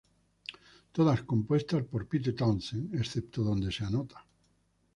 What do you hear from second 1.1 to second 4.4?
compuestas por Pete Townshend excepto donde se anota.